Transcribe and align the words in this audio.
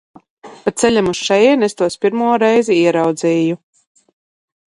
Pa 0.61 0.71
ceļam 0.83 1.09
uz 1.11 1.19
šejieni 1.27 1.67
es 1.67 1.77
tos 1.81 1.99
pirmo 2.05 2.31
reizi 2.45 2.79
ieraudzīju. 2.79 3.61